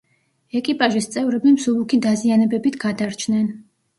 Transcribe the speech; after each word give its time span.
ეკიპაჟის 0.59 1.07
წევრები 1.15 1.51
მსუბუქი 1.57 2.01
დაზიანებებით 2.05 2.79
გადარჩნენ. 2.87 3.47